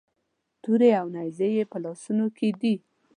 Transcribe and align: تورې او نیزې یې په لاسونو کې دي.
تورې 0.63 0.89
او 1.01 1.07
نیزې 1.15 1.49
یې 1.57 1.63
په 1.71 1.77
لاسونو 1.83 2.25
کې 2.37 2.47
دي. 2.59 2.75